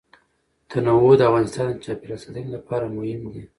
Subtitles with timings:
[0.69, 3.43] تنوع د افغانستان د چاپیریال ساتنې لپاره مهم دي.